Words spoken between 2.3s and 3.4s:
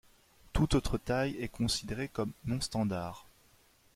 non-standard.